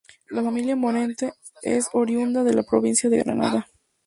[0.31, 1.31] La familia Morente
[1.61, 3.67] es oriunda de la provincia de Granada.